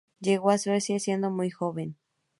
Llegó 0.19 0.49
a 0.49 0.57
Suecia 0.57 0.99
siendo 0.99 1.29
muy 1.29 1.51
joven. 1.51 1.95